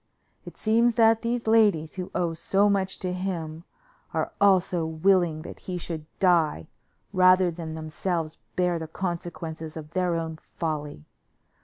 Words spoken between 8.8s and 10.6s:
consequences of their own